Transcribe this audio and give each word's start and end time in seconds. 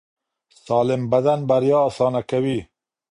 سالم 0.65 1.01
بدن 1.11 1.39
بریا 1.49 1.79
اسانه 1.89 2.21
کوي. 2.29 2.59